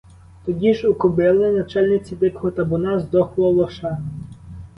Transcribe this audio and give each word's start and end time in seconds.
Тоді 0.45 0.73
ж 0.73 0.87
у 0.87 0.93
кобили, 0.93 1.51
начальниці 1.51 2.15
дикого 2.15 2.51
табуна, 2.51 2.99
здохло 2.99 3.49
лоша. 3.49 3.97